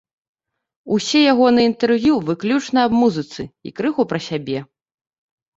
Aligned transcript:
Усе 0.95 1.19
ягоныя 1.33 1.69
інтэрв'ю 1.71 2.13
выключна 2.29 2.79
аб 2.89 2.97
музыцы 3.03 3.41
і 3.69 3.77
крыху 3.81 4.03
пра 4.15 4.19
сябе. 4.31 4.59